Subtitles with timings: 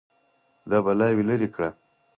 [0.69, 1.69] دا بلاوې لرې کړه